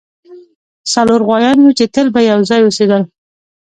[0.93, 3.03] څلور غوایان وو چې تل به یو ځای اوسیدل.